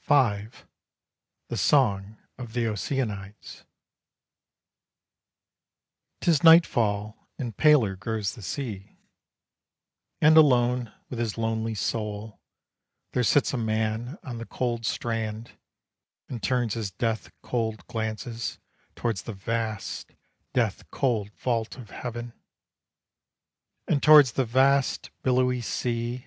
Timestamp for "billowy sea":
25.22-26.26